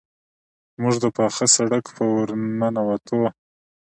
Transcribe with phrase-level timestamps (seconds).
[0.81, 3.19] موږ د پاخه سړک په ورننوتو.